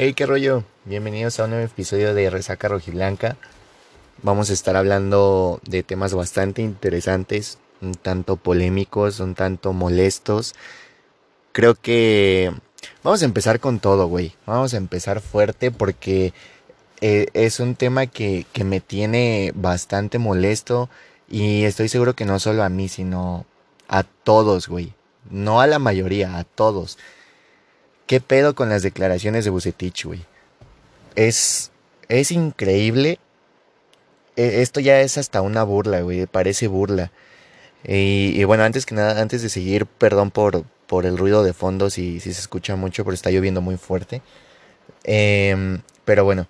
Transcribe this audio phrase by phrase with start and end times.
[0.00, 0.62] Hey, qué rollo.
[0.84, 3.36] Bienvenidos a un nuevo episodio de Resaca Rojiblanca.
[4.22, 10.54] Vamos a estar hablando de temas bastante interesantes, un tanto polémicos, un tanto molestos.
[11.50, 12.52] Creo que
[13.02, 14.36] vamos a empezar con todo, güey.
[14.46, 16.32] Vamos a empezar fuerte porque
[17.00, 20.88] eh, es un tema que, que me tiene bastante molesto
[21.28, 23.46] y estoy seguro que no solo a mí, sino
[23.88, 24.94] a todos, güey.
[25.28, 26.98] No a la mayoría, a todos.
[28.08, 30.24] ¿Qué pedo con las declaraciones de Bucetich, güey?
[31.14, 31.70] Es,
[32.08, 33.18] es increíble.
[34.34, 36.24] E, esto ya es hasta una burla, güey.
[36.24, 37.12] Parece burla.
[37.84, 41.90] Y, bueno, antes que nada, antes de seguir, perdón por, por el ruido de fondo
[41.90, 44.22] si, si se escucha mucho, pero está lloviendo muy fuerte.
[45.04, 46.48] Em, pero bueno,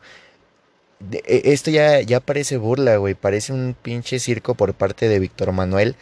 [1.11, 3.15] e, esto ya, ya parece burla, güey.
[3.15, 5.97] Parece un pinche circo por parte de Víctor Manuel.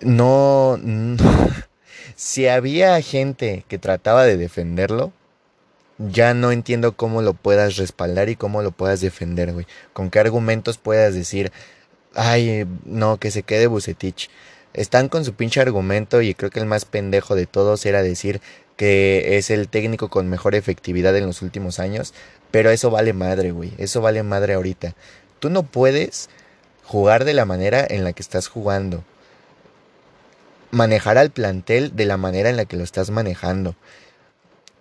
[0.00, 1.16] No, no
[2.16, 5.12] si había gente que trataba de defenderlo,
[5.98, 9.66] ya no entiendo cómo lo puedas respaldar y cómo lo puedas defender, güey.
[9.92, 11.52] Con qué argumentos puedas decir,
[12.14, 14.30] ay, no, que se quede Bucetich.
[14.72, 18.40] Están con su pinche argumento y creo que el más pendejo de todos era decir
[18.76, 22.14] que es el técnico con mejor efectividad en los últimos años,
[22.50, 23.72] pero eso vale madre, güey.
[23.78, 24.94] Eso vale madre ahorita.
[25.40, 26.30] Tú no puedes
[26.84, 29.04] jugar de la manera en la que estás jugando
[30.72, 33.76] manejar al plantel de la manera en la que lo estás manejando.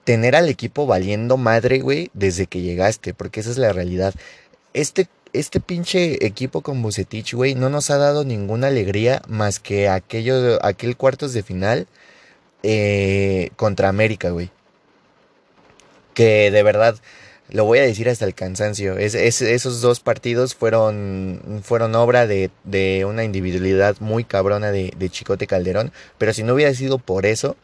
[0.04, 4.16] Tener al equipo valiendo madre, güey, desde que llegaste, porque esa es la realidad.
[4.74, 9.90] Este, este pinche equipo con Bucetich, güey, no nos ha dado ninguna alegría más que
[9.90, 11.88] aquello, aquel cuartos de final
[12.64, 14.50] eh, contra América, güey.
[16.14, 16.96] Que de verdad,
[17.52, 18.98] lo voy a decir hasta el cansancio.
[18.98, 25.10] Es, esos dos partidos fueron, fueron obra de, de una individualidad muy cabrona de, de,
[25.10, 25.92] Chicote Calderón.
[26.18, 27.58] Pero si no hubiera sido por eso,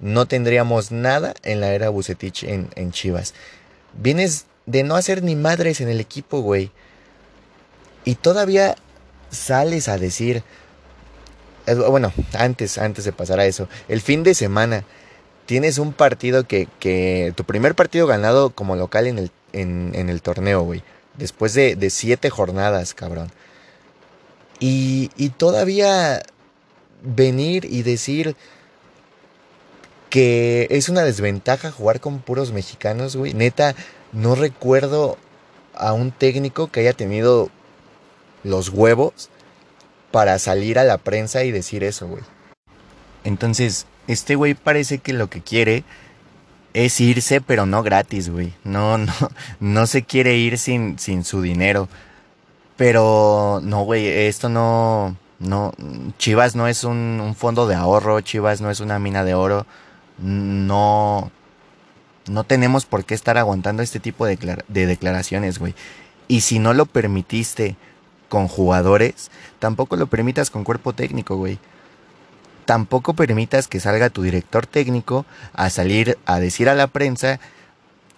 [0.00, 3.34] no tendríamos nada en la era Bucetich en, en Chivas.
[3.94, 6.70] Vienes de no hacer ni madres en el equipo, güey.
[8.04, 8.76] Y todavía
[9.30, 10.42] sales a decir.
[11.88, 13.68] Bueno, antes, antes de pasar a eso.
[13.88, 14.84] El fin de semana
[15.46, 20.20] tienes un partido que, que tu primer partido ganado como local en el, en, el
[20.22, 20.82] torneo, güey.
[21.16, 23.30] Después de, de, siete jornadas, cabrón.
[24.60, 26.22] Y, y todavía
[27.02, 28.36] venir y decir
[30.10, 33.32] que es una desventaja jugar con puros mexicanos, güey.
[33.32, 33.74] Neta,
[34.12, 35.16] no recuerdo
[35.74, 37.50] a un técnico que haya tenido
[38.42, 39.30] los huevos
[40.10, 42.22] para salir a la prensa y decir eso, güey.
[43.26, 45.82] Entonces, este güey parece que lo que quiere
[46.74, 48.54] es irse, pero no gratis, güey.
[48.62, 49.12] No, no,
[49.58, 51.88] no se quiere ir sin, sin su dinero.
[52.76, 55.72] Pero no, güey, esto no, no,
[56.18, 59.66] Chivas no es un, fondo de ahorro, Chivas no es una mina de oro.
[60.18, 61.32] No,
[62.30, 64.38] no tenemos por qué estar aguantando este tipo de,
[64.68, 65.74] de declaraciones, güey.
[66.28, 67.76] Y si no lo permitiste
[68.28, 71.58] con jugadores, tampoco lo permitas con cuerpo técnico, güey
[72.66, 77.40] tampoco permitas que salga tu director técnico a salir a decir a la prensa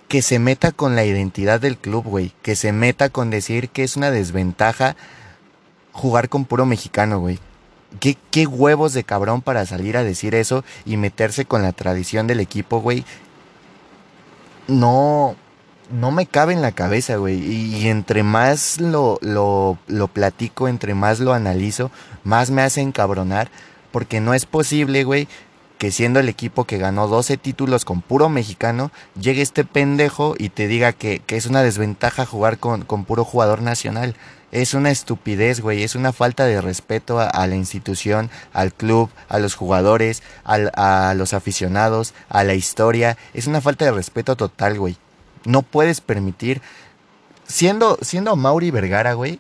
[0.08, 2.32] que se meta con la identidad del club, güey.
[2.42, 4.96] Que se meta con decir que es una desventaja
[5.92, 7.38] jugar con puro mexicano, güey.
[8.00, 12.26] ¿Qué, ¿Qué, huevos de cabrón para salir a decir eso y meterse con la tradición
[12.26, 13.04] del equipo, güey.
[14.66, 15.36] No,
[15.90, 17.38] no me cabe en la cabeza, güey.
[17.38, 21.90] Y, entre más lo, lo, lo platico, entre más lo analizo,
[22.24, 23.50] más me hace encabronar
[23.90, 25.28] porque no es posible, güey,
[25.78, 30.48] que siendo el equipo que ganó 12 títulos con puro mexicano, llegue este pendejo y
[30.48, 34.16] te diga que, es una desventaja jugar con, con, puro jugador nacional.
[34.50, 39.38] Es una estupidez, güey, es una falta de respeto a, la institución, al club, a
[39.38, 43.16] los jugadores, a los aficionados, a la historia.
[43.34, 44.96] Es una falta de respeto total, güey.
[45.44, 46.60] No puedes permitir,
[47.46, 49.38] siendo, siendo Mauri Vergara, güey,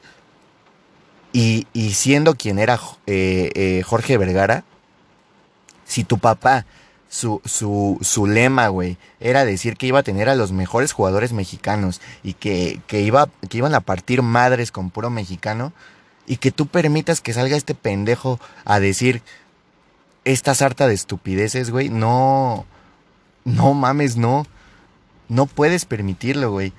[1.32, 4.64] y, siendo quien era eh, eh, Jorge Vergara,
[5.84, 6.66] si tu papá,
[7.08, 11.32] su, su, su lema, güey, era decir que iba a tener a los mejores jugadores
[11.32, 15.72] mexicanos y que, que, iba, que iban a partir madres con puro mexicano,
[16.26, 19.22] y que tú permitas que salga este pendejo a decir
[20.24, 22.66] esta sarta de estupideces, güey, no,
[23.44, 24.46] no mames, no,
[25.28, 26.74] no puedes permitirlo, güey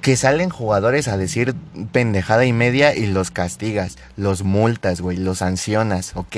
[0.00, 1.54] que salen jugadores a decir
[1.92, 6.36] pendejada y media y los castigas, los multas, güey, los sancionas, ok.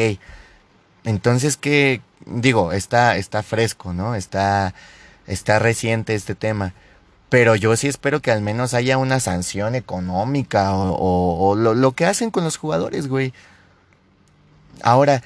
[1.05, 2.00] Entonces, ¿qué?
[2.26, 4.14] Digo, está, está fresco, ¿no?
[4.14, 4.75] Está,
[5.26, 6.75] está reciente este tema.
[7.29, 11.93] Pero yo sí espero que al menos haya una sanción económica o, o, lo, lo
[11.93, 13.32] que hacen con los jugadores, güey.
[14.82, 15.23] Ahora,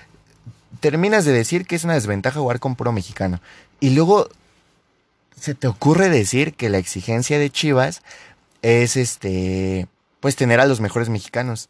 [0.80, 3.40] terminas de decir que es una desventaja jugar con puro mexicano.
[3.80, 4.28] Y luego
[5.38, 8.02] se te ocurre decir que la exigencia de Chivas
[8.62, 9.86] es este,
[10.20, 11.68] pues tener a los mejores mexicanos.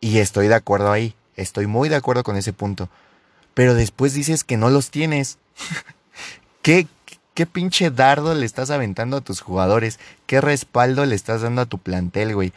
[0.00, 2.88] Y estoy de acuerdo ahí, estoy muy de acuerdo con ese punto.
[3.54, 5.38] Pero después dices que no los tienes.
[6.62, 6.86] ¿Qué,
[7.32, 9.98] ¿Qué pinche dardo le estás aventando a tus jugadores?
[10.26, 12.52] ¿Qué respaldo le estás dando a tu plantel, güey?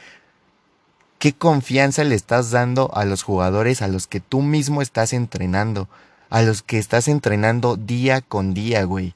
[1.19, 5.87] ¿Qué confianza le estás dando a los jugadores a los que tú mismo estás entrenando?
[6.29, 9.13] A los que estás entrenando día con día, güey.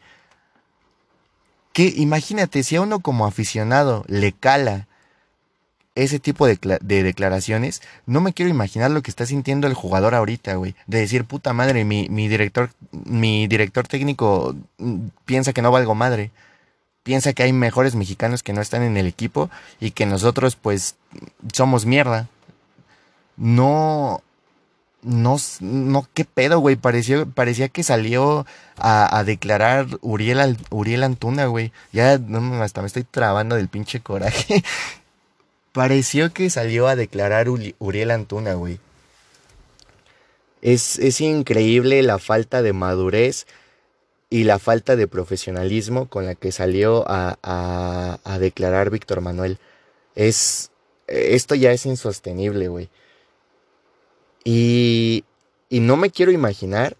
[1.73, 4.87] Que imagínate, si a uno como aficionado le cala
[5.95, 10.55] ese tipo de, declaraciones, no me quiero imaginar lo que está sintiendo el jugador ahorita,
[10.55, 10.75] güey.
[10.87, 15.93] De decir, puta madre, mi, mi, director, mi director técnico mm, piensa que no valgo
[15.95, 16.31] madre.
[17.03, 19.49] Piensa que hay mejores mexicanos que no están en el equipo
[19.79, 20.95] y que nosotros, pues,
[21.51, 22.27] somos mierda.
[23.35, 24.21] No,
[25.03, 26.75] no, no, qué pedo, güey.
[26.75, 28.45] Pareció, parecía que salió
[28.77, 31.71] a, declarar Uriel, Uriel Antuna, güey.
[31.91, 34.63] Ya hasta me estoy trabando del pinche coraje.
[35.73, 38.79] Pareció que salió a declarar Uriel Antuna, güey.
[40.61, 43.47] Es, es increíble la falta de madurez
[44.29, 49.59] y la falta de profesionalismo con la que salió a, a, a declarar Víctor Manuel.
[50.15, 50.71] Es,
[51.07, 52.89] esto ya es insostenible, güey.
[54.44, 55.24] Y,
[55.69, 56.95] y no me quiero imaginar,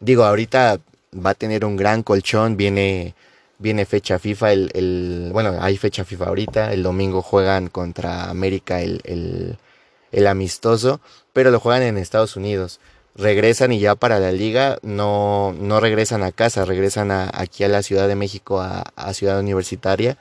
[0.00, 0.78] digo, ahorita
[1.14, 3.14] va a tener un gran colchón, viene,
[3.58, 8.80] viene fecha FIFA, el, el, bueno, hay fecha FIFA ahorita, el domingo juegan contra América
[8.80, 9.56] el, el,
[10.12, 11.00] el amistoso,
[11.32, 12.80] pero lo juegan en Estados Unidos.
[13.14, 17.68] Regresan y ya para la liga no, no regresan a casa, regresan a, aquí a
[17.68, 20.18] la Ciudad de México, a, a Ciudad Universitaria.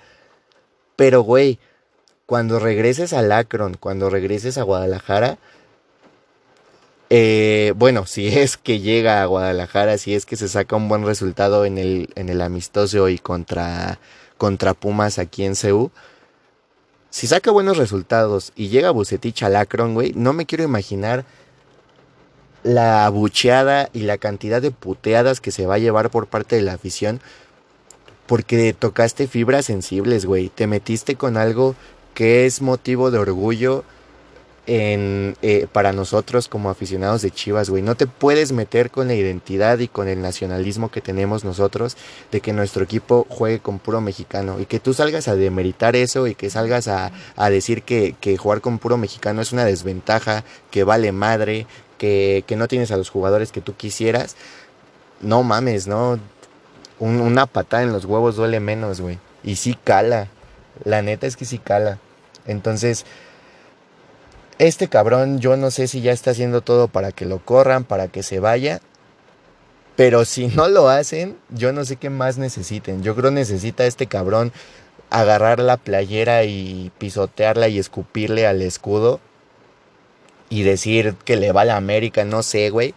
[0.95, 1.59] Pero, güey,
[2.25, 5.37] cuando regreses al Akron, cuando regreses a Guadalajara,
[7.09, 11.05] eh, bueno, si es que llega a Guadalajara, si es que se saca un buen
[11.05, 13.99] resultado en el, en el amistoso y contra,
[14.37, 15.91] contra Pumas aquí en CEU,
[17.09, 21.25] si saca buenos resultados y llega Bucetich al Akron, güey, no me quiero imaginar
[22.63, 26.63] la abucheada y la cantidad de puteadas que se va a llevar por parte de
[26.63, 27.21] la afición
[28.25, 30.49] porque tocaste fibras sensibles, güey.
[30.49, 31.75] Te metiste con algo
[32.13, 33.83] que es motivo de orgullo
[34.67, 37.83] eh, para nosotros como aficionados de Chivas, güey.
[37.83, 41.97] No te puedes meter con la identidad y con el nacionalismo que tenemos nosotros
[42.31, 46.27] de que nuestro equipo juegue con puro mexicano y que tú salgas a demeritar eso
[46.27, 50.43] y que salgas a, a decir que, que, jugar con puro mexicano es una desventaja,
[50.71, 54.35] que vale madre, que, que no tienes a los jugadores que tú quisieras.
[55.21, 56.19] No mames, ¿no?
[56.99, 59.19] una patada en los huevos duele menos, güey.
[59.43, 60.27] Y sí cala.
[60.83, 61.99] La neta es que sí cala.
[62.45, 63.05] Entonces,
[64.59, 68.07] este cabrón yo no sé si ya está haciendo todo para que lo corran, para
[68.07, 68.81] que se vaya.
[69.95, 73.01] Pero si no lo hacen, yo no sé qué más necesiten.
[73.01, 74.51] Yo creo necesita este cabrón
[75.09, 79.19] agarrar la playera y pisotearla y escupirle al escudo
[80.49, 82.93] y decir que le va a la América, no sé, güey,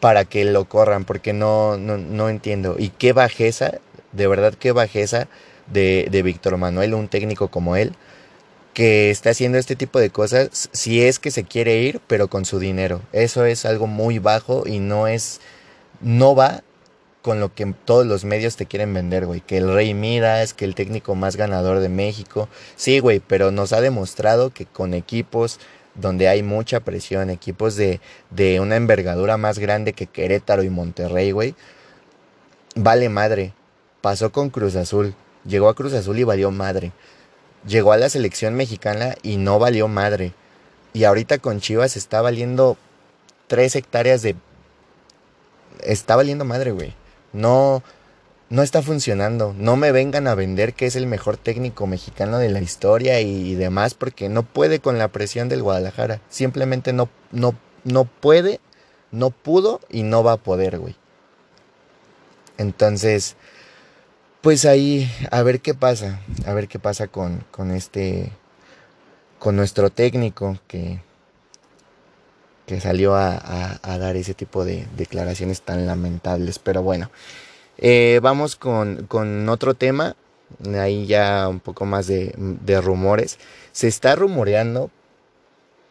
[0.00, 2.76] para que lo corran, porque no, no, no entiendo.
[2.78, 3.78] Y qué bajeza,
[4.12, 5.28] de verdad qué bajeza
[5.66, 7.94] de, de Víctor Manuel, un técnico como él,
[8.74, 12.44] que está haciendo este tipo de cosas si es que se quiere ir, pero con
[12.44, 13.02] su dinero.
[13.12, 15.40] Eso es algo muy bajo y no es,
[16.00, 16.62] no va
[17.20, 19.40] con lo que todos los medios te quieren vender, güey.
[19.40, 22.48] Que el Rey Midas, que el técnico más ganador de México.
[22.76, 25.60] Sí, güey, pero nos ha demostrado que con equipos
[25.94, 31.30] donde hay mucha presión, equipos de, de una envergadura más grande que Querétaro y Monterrey,
[31.32, 31.54] güey,
[32.74, 33.52] vale madre.
[34.00, 35.14] Pasó con Cruz Azul.
[35.44, 36.92] Llegó a Cruz Azul y valió madre
[37.66, 40.32] llegó a la selección mexicana y no valió madre.
[40.92, 42.76] Y ahorita con Chivas está valiendo
[43.46, 44.36] tres hectáreas de...
[45.80, 46.94] Está valiendo madre, güey.
[47.32, 47.82] No,
[48.50, 49.54] no está funcionando.
[49.56, 53.54] No me vengan a vender que es el mejor técnico mexicano de la historia y,
[53.54, 56.20] demás, porque no puede con la presión del Guadalajara.
[56.28, 57.54] Simplemente no, no,
[57.84, 58.60] no puede,
[59.10, 60.96] no pudo y no va a poder, güey.
[62.58, 63.36] Entonces,
[64.42, 68.32] pues ahí a ver qué pasa, a ver qué pasa con, con este,
[69.38, 71.00] con nuestro técnico que,
[72.66, 76.58] que salió a, dar ese tipo de declaraciones tan lamentables.
[76.58, 77.10] Pero bueno,
[77.78, 80.16] eh, vamos con, con, otro tema,
[80.76, 83.38] ahí ya un poco más de, rumores.
[83.70, 84.90] Se está rumoreando,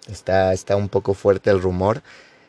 [0.10, 2.04] está, está un poco fuerte el rumor,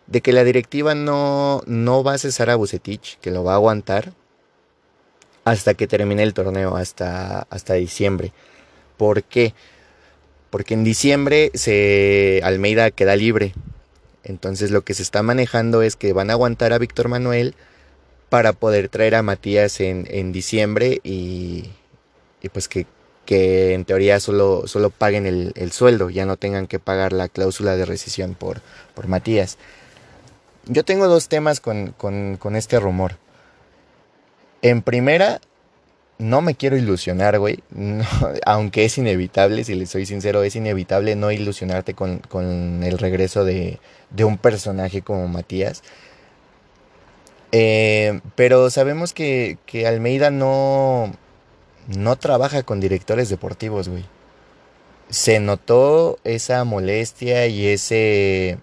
[0.09, 3.57] de que la directiva no, no va a cesar a Bucetich, que lo va a
[3.57, 4.13] aguantar
[5.45, 8.33] hasta que termine el torneo, hasta, hasta diciembre.
[8.97, 9.55] ¿Por qué?
[10.51, 13.55] Porque en diciembre se Almeida queda libre.
[14.25, 17.55] Entonces lo que se está manejando es que van a aguantar a Víctor Manuel
[18.29, 21.71] para poder traer a Matías en, en diciembre y,
[22.53, 22.87] pues que,
[23.27, 27.29] que, en teoría solo, solo paguen el, el, sueldo, ya no tengan que pagar la
[27.29, 28.63] cláusula de rescisión por,
[28.95, 29.59] por Matías.
[30.65, 33.17] Yo tengo dos temas con, con, con este rumor.
[34.63, 35.41] En primera,
[36.19, 37.63] no me quiero ilusionar, güey.
[38.47, 43.45] aunque es inevitable, si le soy sincero, es inevitable no ilusionarte con, con el regreso
[43.45, 45.83] de, de, un personaje como Matías.
[47.51, 51.13] Eh, pero sabemos que, que, Almeida no,
[51.89, 54.05] no trabaja con directores deportivos, güey.
[55.11, 58.59] Se notó esa molestia y ese...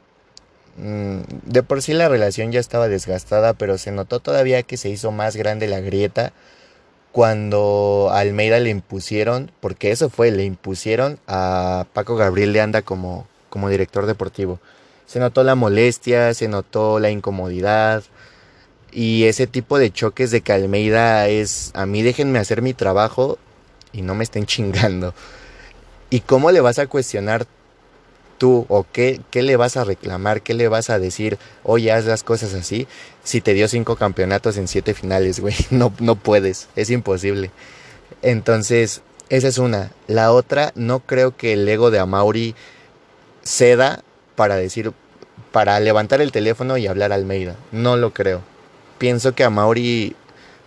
[0.82, 4.90] Mm, de por sí la relación ya estaba desgastada, pero se notó todavía que se
[4.90, 6.32] hizo más grande la grieta
[7.12, 12.82] cuando a Almeida le impusieron, porque eso fue, le impusieron a Paco Gabriel de Anda
[12.84, 14.60] como, como director deportivo.
[15.06, 18.04] Se notó la molestia, se notó la incomodidad
[18.92, 23.38] y ese tipo de choques de que Almeida es, a mí déjenme hacer mi trabajo
[23.92, 25.14] y no me estén chingando.
[26.10, 27.46] ¿Y cómo le vas a cuestionar
[28.40, 32.06] tú o qué, qué le vas a reclamar, qué le vas a decir, oye, haz
[32.06, 32.88] las cosas así,
[33.24, 37.52] si te dio cinco campeonatos en siete finales, güey, no, no puedes, es imposible.
[38.24, 39.92] Entonces, esa es una.
[40.08, 42.56] La otra, no creo que el ego de Amauri
[43.44, 44.04] ceda
[44.36, 44.92] para decir,
[45.52, 47.56] para levantar el teléfono y hablar a Almeida.
[47.72, 48.42] No lo creo.
[48.98, 50.16] Pienso que Amauri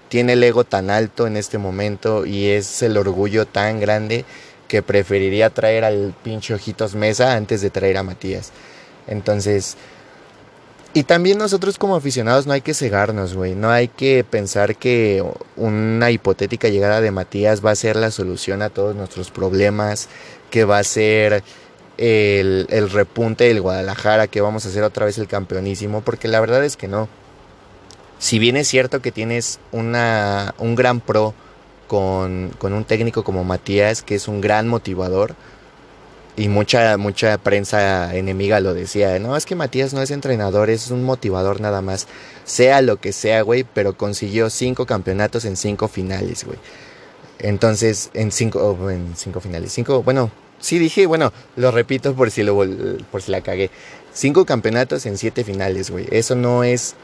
[0.09, 4.25] tiene el ego tan alto en este momento y es el orgullo tan grande
[4.73, 8.53] que preferiría traer al pinche Ojitos Mesa antes de traer a Matías.
[9.07, 9.77] Entonces,
[10.95, 13.55] y también nosotros como aficionados no hay que cegarnos, güey.
[13.55, 15.23] No hay que pensar que
[15.57, 20.09] una hipotética llegada de Matías va a ser la solución a todos nuestros problemas,
[20.51, 21.45] que va a ser
[21.99, 26.65] el, repunte del Guadalajara, que vamos a hacer otra vez el campeonísimo, porque la verdad
[26.65, 27.11] es que no.
[28.19, 31.35] Si bien es cierto que tienes una, un gran pro
[31.93, 35.35] con, con, un técnico como Matías, que es un gran motivador.
[36.37, 40.91] Y mucha, mucha prensa enemiga lo decía, no, es que Matías no es entrenador, es
[40.91, 42.09] un motivador nada más.
[42.47, 46.59] Sea lo que sea, güey, pero consiguió cinco campeonatos en cinco finales, güey.
[47.39, 50.31] Entonces, en cinco, oh, en cinco finales, cinco, bueno,
[50.61, 52.57] sí dije, bueno, lo repito por si, lo,
[53.11, 53.71] por si la cagué.
[54.15, 56.07] Cinco campeonatos en siete finales, güey.
[56.11, 56.95] Eso no es,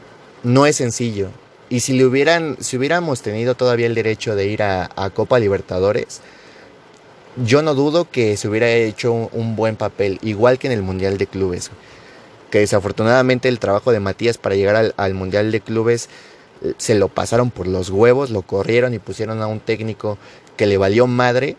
[0.41, 1.29] no es sencillo.
[1.69, 6.21] Y si le hubieran, si hubiéramos tenido todavía el derecho de ir a, Copa Libertadores,
[7.45, 11.17] yo no dudo que se hubiera hecho un, buen papel, igual que en el Mundial
[11.17, 11.69] de Clubes.
[12.49, 16.09] Que desafortunadamente el trabajo de Matías para llegar al, al Mundial de Clubes
[16.63, 20.17] eh, se lo pasaron por los huevos, lo corrieron y pusieron a un técnico
[20.57, 21.55] que le valió madre.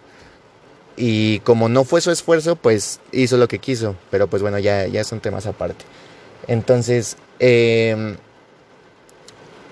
[0.96, 3.94] Y como no fue su esfuerzo, pues hizo lo que quiso.
[4.10, 5.84] Pero pues bueno, ya, ya son temas aparte.
[6.48, 8.16] Entonces, eh,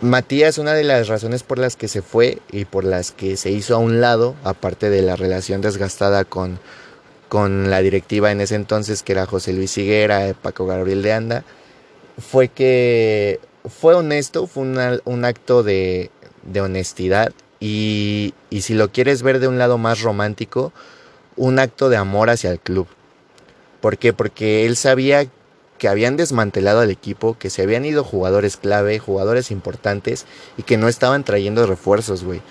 [0.01, 3.51] Matías, una de las razones por las que se fue y por las que se
[3.51, 6.61] hizo a un lado, aparte de la relación desgastada con,
[7.29, 11.45] con la directiva en ese entonces, que era José Luis Higuera, Paco Gabriel de Anda,
[12.17, 16.13] fue que fue honesto, fue un acto de,
[16.45, 20.73] de honestidad y, y si lo quieres ver de un lado más romántico,
[21.37, 22.87] un acto de amor hacia el club.
[23.81, 24.13] ¿Por qué?
[24.13, 25.27] Porque él sabía
[25.79, 30.77] que habían desmantelado al equipo, que se habían ido jugadores clave, jugadores importantes y que
[30.77, 32.43] no estaban trayendo refuerzos, güey.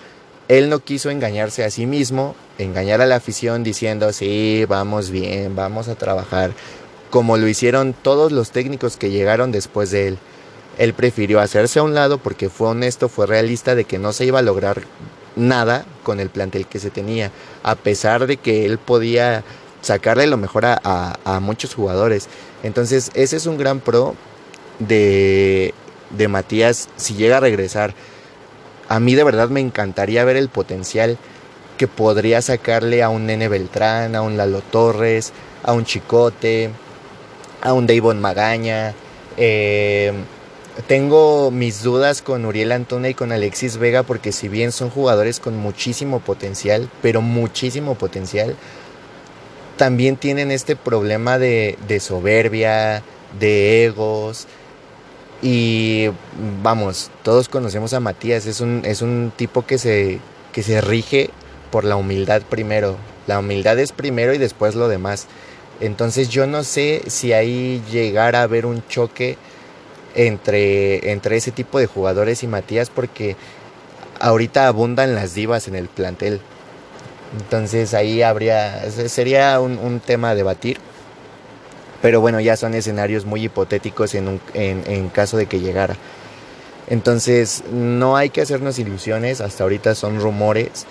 [0.47, 5.55] Él no quiso engañarse a sí mismo, engañar a la afición diciendo, sí, vamos bien,
[5.55, 6.51] vamos a trabajar,
[7.09, 10.17] como lo hicieron todos los técnicos que llegaron después de él.
[10.77, 14.25] Él prefirió hacerse a un lado porque fue honesto, fue realista de que no se
[14.25, 14.83] iba a lograr
[15.35, 17.31] nada con el plantel que se tenía,
[17.63, 19.43] a pesar de que él podía
[19.81, 22.27] sacarle lo mejor a, a, a muchos jugadores.
[22.63, 24.15] Entonces, ese es un gran pro
[24.79, 25.73] de,
[26.09, 27.93] de Matías si llega a regresar.
[28.89, 31.17] A mí de verdad me encantaría ver el potencial
[31.77, 35.33] que podría sacarle a un Nene Beltrán, a un Lalo Torres,
[35.63, 36.71] a un Chicote,
[37.61, 38.93] a un Davon Magaña.
[39.37, 40.11] Eh,
[40.87, 45.39] tengo mis dudas con Uriel Antuna y con Alexis Vega porque si bien son jugadores
[45.39, 48.55] con muchísimo potencial, pero muchísimo potencial,
[49.77, 53.03] también tienen este problema de, soberbia,
[53.39, 54.47] de egos.
[55.41, 56.07] Y
[56.63, 60.19] vamos, todos conocemos a Matías, es un, es un tipo que se,
[60.51, 61.29] que se rige
[61.71, 62.97] por la humildad primero.
[63.27, 65.27] La humildad es primero y después lo demás.
[65.79, 69.37] Entonces yo no sé si ahí llegara a haber un choque
[70.15, 73.35] entre, entre ese tipo de jugadores y Matías porque
[74.19, 76.41] ahorita abundan las divas en el plantel.
[77.35, 80.77] Entonces ahí habría, sería un, un, tema a debatir.
[82.01, 85.95] Pero bueno, ya son escenarios muy hipotéticos en, un, en, en caso de que llegara.
[86.87, 90.85] Entonces, no hay que hacernos ilusiones, hasta ahorita son rumores,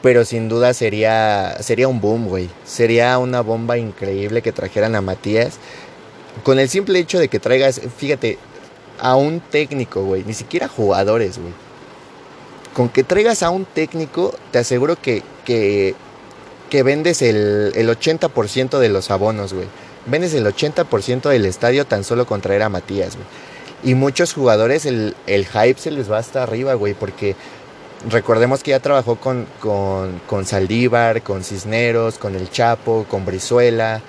[0.00, 2.50] pero sin duda sería, sería un boom, güey.
[2.64, 5.58] Sería una bomba increíble que trajeran a Matías.
[6.44, 8.38] Con el simple hecho de que traigas, fíjate,
[9.00, 11.63] a un técnico, güey, ni siquiera jugadores, güey.
[12.74, 15.94] Con que traigas a un técnico, te aseguro que, que,
[16.82, 19.68] vendes el, el 80% de los abonos, güey.
[20.06, 23.26] Vendes el 80% del estadio tan solo con traer a Matías, güey.
[23.84, 27.36] Y muchos jugadores el, el hype se les va hasta arriba, güey, porque
[28.08, 34.00] recordemos que ya trabajó con, con, con, Saldívar, con Cisneros, con El Chapo, con Brizuela.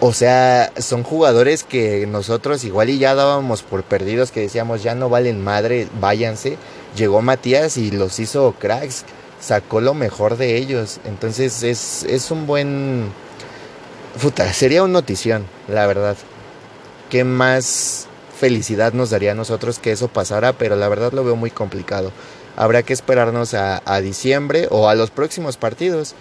[0.00, 4.94] O sea, son jugadores que nosotros igual y ya dábamos por perdidos, que decíamos ya
[4.94, 6.56] no valen madre, váyanse.
[6.96, 9.04] Llegó Matías y los hizo cracks,
[9.40, 11.00] sacó lo mejor de ellos.
[11.04, 13.10] Entonces es, es un buen...
[14.20, 16.16] Puta, sería un notición, la verdad.
[17.10, 21.34] ¿Qué más felicidad nos daría a nosotros que eso pasara, pero la verdad lo veo
[21.34, 22.12] muy complicado.
[22.56, 26.14] Habrá que esperarnos a, diciembre o a los próximos partidos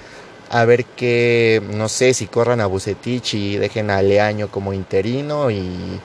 [0.50, 5.51] a ver que, no sé, si corran a Bucetich y dejen a Leaño como interino
[5.51, 6.00] y,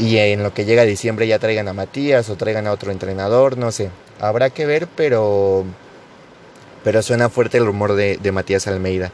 [0.00, 3.58] y en lo que llega diciembre ya traigan a Matías o traigan a otro entrenador,
[3.58, 3.90] no sé.
[4.18, 5.64] Habrá que ver, pero,
[6.82, 9.12] pero suena fuerte el rumor de, Matías Almeida.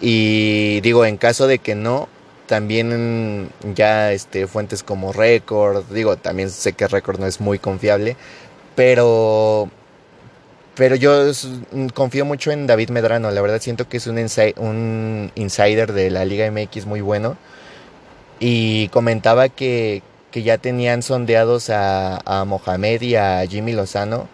[0.00, 2.08] Y digo, en caso de que no,
[2.46, 8.16] también ya este, fuentes como Record, digo, también sé que Record no es muy confiable,
[8.74, 9.70] pero,
[10.74, 11.30] pero yo
[11.94, 14.18] confío mucho en David Medrano, la verdad siento que es un,
[14.56, 17.36] un insider de la Liga MX muy bueno.
[18.40, 24.28] Y comentaba que, que ya tenían sondeados a, a, Mohamed y a Jimmy Lozano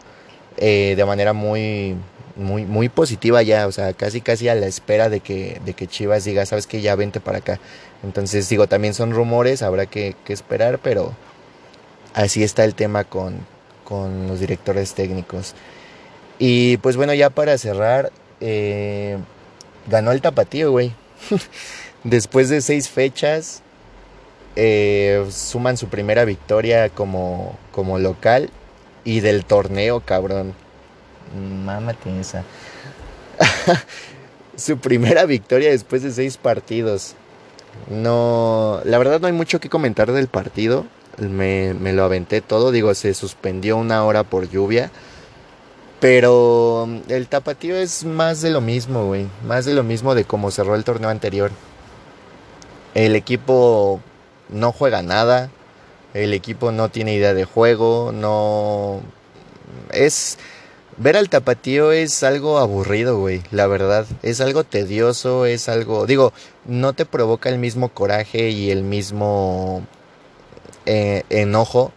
[0.56, 1.96] eh, de manera muy,
[2.36, 5.88] muy, muy positiva ya, o sea, casi casi a la espera de que, de que
[5.88, 7.58] Chivas diga, sabes que ya vente para acá.
[8.04, 11.12] Entonces digo, también son rumores, habrá que, esperar, pero
[12.14, 13.46] así está el tema con,
[14.28, 15.54] los directores técnicos.
[16.38, 19.18] Y pues bueno, ya para cerrar, eh,
[19.88, 20.92] ganó el tapatío, güey.
[22.04, 23.62] Después de seis fechas,
[24.56, 28.50] eh, suman su primera victoria como, como local
[29.04, 30.54] y del torneo, cabrón.
[31.64, 32.44] Mámate esa.
[34.56, 37.14] su primera victoria después de seis partidos.
[37.90, 40.86] No, la verdad no hay mucho que comentar del partido.
[41.18, 42.70] Me, me, lo aventé todo.
[42.70, 44.90] Digo, se suspendió una hora por lluvia.
[46.00, 49.26] Pero el tapatío es más de lo mismo, güey.
[49.46, 51.50] Más de lo mismo de cómo cerró el torneo anterior.
[52.94, 54.00] El equipo
[54.48, 55.50] no juega nada.
[56.14, 58.12] El equipo no tiene idea de juego.
[58.12, 59.00] No.
[59.90, 60.38] Es
[60.96, 64.06] Ver al tapatío es algo aburrido, güey, la verdad.
[64.22, 66.06] Es algo tedioso, es algo...
[66.06, 66.32] Digo,
[66.66, 69.84] no te provoca el mismo coraje y el mismo
[70.86, 71.92] eh, enojo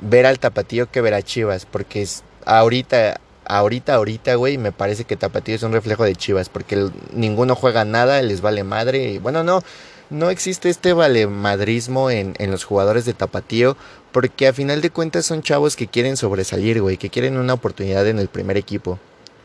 [0.00, 5.04] ver al tapatío que ver a Chivas, porque es, ahorita, ahorita, ahorita, güey, me parece
[5.04, 9.10] que tapatío es un reflejo de Chivas, porque ninguno juega nada, les vale madre.
[9.10, 9.62] Y, bueno, no,
[10.10, 13.76] no existe este valemadrismo en, en los jugadores de Tapatío,
[14.12, 18.06] porque a final de cuentas son chavos que quieren sobresalir, güey, que quieren una oportunidad
[18.08, 18.98] en el primer equipo.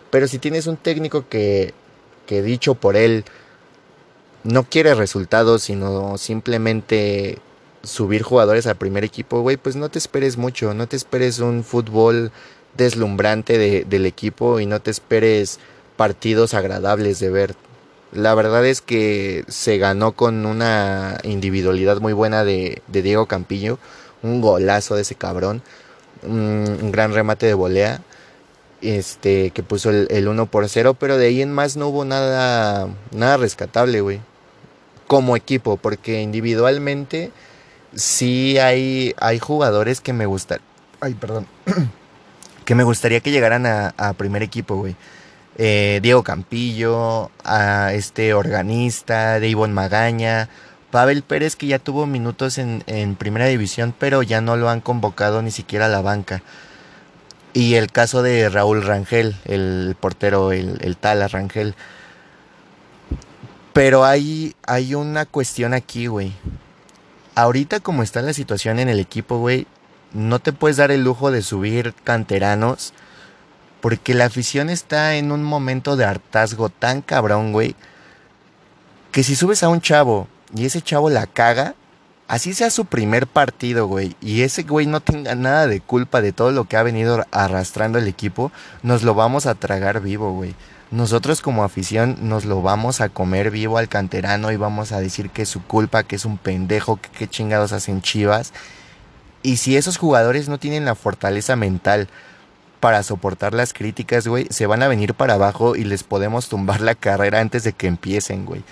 [0.10, 1.74] Pero si tienes un técnico que,
[2.26, 3.26] que dicho por él,
[4.44, 7.40] no quiere resultados, sino simplemente
[7.84, 11.64] subir jugadores al primer equipo, güey, pues no te esperes mucho, no te esperes un
[11.64, 12.32] fútbol
[12.76, 15.60] deslumbrante de, del equipo y no te esperes
[15.98, 17.56] partidos agradables de ver.
[18.16, 23.78] La verdad es que se ganó con una individualidad muy buena de, Diego Campillo.
[24.24, 25.62] Un golazo de ese cabrón.
[26.24, 28.00] Un, gran remate de volea.
[28.80, 30.94] Este, que puso el, 1 por 0.
[30.98, 34.22] Pero de ahí en más no hubo nada, nada rescatable, güey.
[35.08, 35.76] Como equipo.
[35.76, 37.34] Porque individualmente
[37.96, 40.62] sí hay, hay jugadores que me gustan.
[41.02, 41.48] Ay, perdón.
[42.64, 44.96] que me gustaría que llegaran a, a primer equipo, güey.
[45.58, 50.50] Eh, Diego Campillo, a este organista, Davon Magaña,
[50.92, 55.42] Pavel Pérez que ya tuvo minutos en, primera división, pero ya no lo han convocado
[55.42, 56.44] ni siquiera a la banca.
[57.54, 61.74] Y el caso de Raúl Rangel, el portero, el, el Tala Rangel.
[63.72, 66.34] Pero hay, hay una cuestión aquí, güey.
[67.36, 69.68] Ahorita como está la situación en el equipo, güey,
[70.14, 72.94] no te puedes dar el lujo de subir canteranos
[73.82, 77.76] porque la afición está en un momento de hartazgo tan cabrón, güey.
[79.12, 81.76] Que si subes a un chavo y ese chavo la caga,
[82.28, 86.32] así sea su primer partido, güey, y ese güey no tenga nada de culpa de
[86.32, 88.52] todo lo que ha venido arrastrando el equipo,
[88.84, 90.56] nos lo vamos a tragar vivo, güey.
[90.92, 95.30] Nosotros como afición nos lo vamos a comer vivo al canterano y vamos a decir
[95.30, 98.54] que es su culpa, que es un pendejo, que qué chingados hacen chivas.
[99.42, 102.08] Y si esos jugadores no tienen la fortaleza mental
[102.80, 106.82] para soportar las críticas, güey, se van a venir para abajo y les podemos tumbar
[106.82, 108.64] la carrera antes de que empiecen, güey.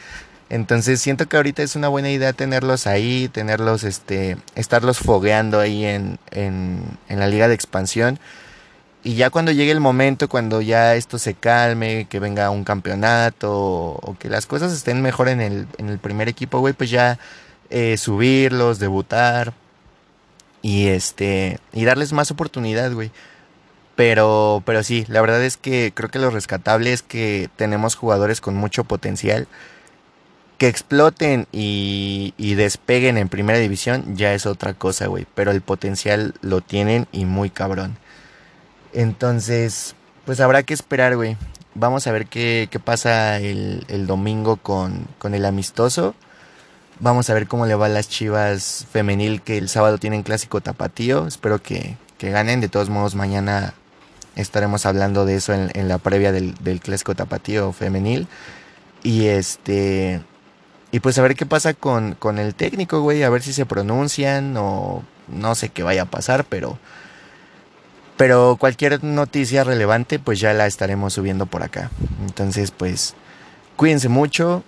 [0.50, 5.84] Entonces siento que ahorita es una buena idea tenerlos ahí, tenerlos, este, estarlos fogueando ahí
[5.84, 8.20] en, en, la liga de expansión.
[9.04, 13.52] Y ya cuando llegue el momento, cuando ya esto se calme, que venga un campeonato
[13.52, 17.18] o, que las cosas estén mejor en el, en el primer equipo, güey, pues ya
[17.72, 19.54] eh, subirlos, debutar
[20.62, 23.12] y este y darles más oportunidad, güey.
[23.96, 28.42] Pero, pero sí, la verdad es que creo que lo rescatable es que tenemos jugadores
[28.42, 29.48] con mucho potencial.
[30.58, 35.28] Que exploten y, y despeguen en primera división ya es otra cosa, güey.
[35.36, 37.98] Pero el potencial lo tienen y muy cabrón.
[38.94, 41.38] Entonces, pues habrá que esperar, güey.
[41.76, 46.16] Vamos a ver qué, qué pasa el, el domingo con, con, el amistoso.
[47.00, 50.62] Vamos a ver cómo le va a las chivas femenil que el sábado tienen clásico
[50.62, 51.28] tapatío.
[51.28, 52.62] Espero que, que ganen.
[52.62, 53.74] De todos modos, mañana
[54.36, 58.28] estaremos hablando de eso en, la previa del, del, clásico tapatío femenil.
[59.04, 60.22] Y este.
[60.92, 63.24] Y pues a ver qué pasa con, con el técnico, güey.
[63.24, 66.78] A ver si se pronuncian o no sé qué vaya a pasar, pero
[68.18, 71.90] pero cualquier noticia relevante, pues ya la estaremos subiendo por acá.
[72.22, 73.16] Entonces, pues,
[73.76, 74.64] cuídense mucho.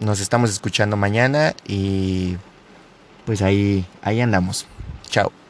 [0.00, 2.36] Nos estamos escuchando mañana y
[3.24, 4.66] pues ahí, ahí andamos.
[5.08, 5.41] Chao.